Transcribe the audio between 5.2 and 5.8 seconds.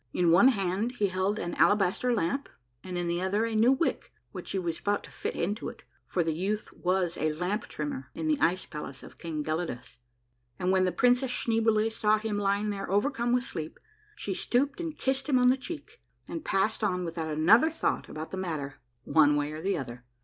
into